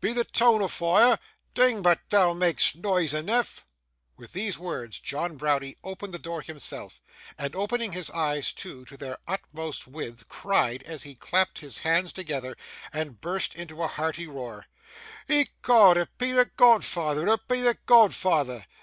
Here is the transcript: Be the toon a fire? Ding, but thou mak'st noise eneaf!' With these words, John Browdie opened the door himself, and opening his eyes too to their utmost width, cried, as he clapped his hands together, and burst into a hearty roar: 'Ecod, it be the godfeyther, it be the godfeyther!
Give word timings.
Be 0.00 0.14
the 0.14 0.24
toon 0.24 0.62
a 0.62 0.68
fire? 0.68 1.18
Ding, 1.52 1.82
but 1.82 2.00
thou 2.08 2.32
mak'st 2.32 2.74
noise 2.76 3.12
eneaf!' 3.12 3.64
With 4.16 4.32
these 4.32 4.58
words, 4.58 4.98
John 4.98 5.36
Browdie 5.36 5.76
opened 5.84 6.14
the 6.14 6.18
door 6.18 6.40
himself, 6.40 7.02
and 7.36 7.54
opening 7.54 7.92
his 7.92 8.10
eyes 8.10 8.54
too 8.54 8.86
to 8.86 8.96
their 8.96 9.18
utmost 9.28 9.86
width, 9.86 10.26
cried, 10.30 10.82
as 10.84 11.02
he 11.02 11.14
clapped 11.14 11.58
his 11.58 11.80
hands 11.80 12.14
together, 12.14 12.56
and 12.94 13.20
burst 13.20 13.54
into 13.54 13.82
a 13.82 13.86
hearty 13.88 14.26
roar: 14.26 14.68
'Ecod, 15.28 15.98
it 15.98 16.16
be 16.16 16.32
the 16.32 16.46
godfeyther, 16.46 17.28
it 17.34 17.46
be 17.46 17.60
the 17.60 17.74
godfeyther! 17.86 18.64